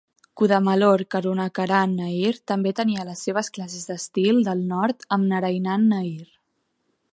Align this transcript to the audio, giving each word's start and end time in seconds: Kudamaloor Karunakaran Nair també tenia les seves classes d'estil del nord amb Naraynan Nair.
Kudamaloor 0.41 1.01
Karunakaran 1.15 1.93
Nair 1.99 2.39
també 2.53 2.73
tenia 2.79 3.05
les 3.11 3.21
seves 3.27 3.53
classes 3.59 3.85
d'estil 3.91 4.41
del 4.49 4.67
nord 4.75 5.09
amb 5.17 5.31
Naraynan 5.35 5.89
Nair. 5.95 6.29